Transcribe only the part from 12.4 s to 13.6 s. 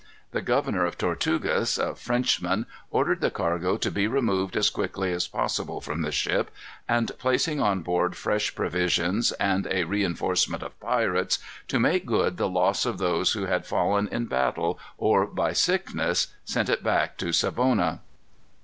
loss of those who